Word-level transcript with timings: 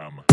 um 0.00 0.29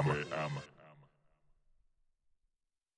I'm, 0.00 0.10
I'm 0.32 0.69